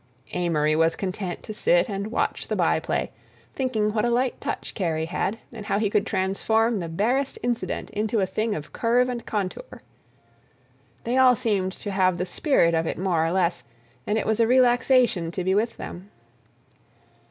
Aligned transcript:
Amory 0.33 0.75
was 0.75 0.95
content 0.95 1.43
to 1.43 1.53
sit 1.53 1.87
and 1.87 2.07
watch 2.07 2.47
the 2.47 2.55
by 2.55 2.79
play, 2.79 3.11
thinking 3.53 3.93
what 3.93 4.03
a 4.03 4.09
light 4.09 4.41
touch 4.41 4.73
Kerry 4.73 5.05
had, 5.05 5.37
and 5.53 5.67
how 5.67 5.77
he 5.77 5.91
could 5.91 6.07
transform 6.07 6.79
the 6.79 6.89
barest 6.89 7.37
incident 7.43 7.91
into 7.91 8.19
a 8.19 8.25
thing 8.25 8.55
of 8.55 8.73
curve 8.73 9.09
and 9.09 9.23
contour. 9.27 9.83
They 11.03 11.17
all 11.17 11.35
seemed 11.35 11.73
to 11.73 11.91
have 11.91 12.17
the 12.17 12.25
spirit 12.25 12.73
of 12.73 12.87
it 12.87 12.97
more 12.97 13.23
or 13.23 13.29
less, 13.31 13.63
and 14.07 14.17
it 14.17 14.25
was 14.25 14.39
a 14.39 14.47
relaxation 14.47 15.29
to 15.29 15.43
be 15.43 15.53
with 15.53 15.77
them. 15.77 16.09